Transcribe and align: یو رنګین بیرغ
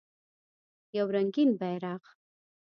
یو 0.97 1.07
رنګین 1.15 1.49
بیرغ 1.59 2.03